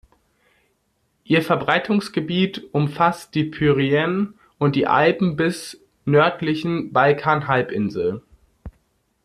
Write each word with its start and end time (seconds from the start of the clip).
Ihr 1.25 1.43
Verbreitungsgebiet 1.43 2.73
umfasst 2.73 3.35
die 3.35 3.43
Pyrenäen 3.43 4.33
und 4.57 4.75
die 4.75 4.87
Alpen 4.87 5.35
bis 5.35 5.79
nördlichen 6.05 6.91
Balkanhalbinsel. 6.91 8.23